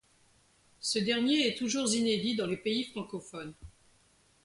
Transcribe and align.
Ce 0.79 0.97
dernier 0.97 1.47
est 1.47 1.59
toujours 1.59 1.93
inédit 1.93 2.35
dans 2.35 2.47
les 2.47 2.57
pays 2.57 2.85
francophones. 2.85 3.53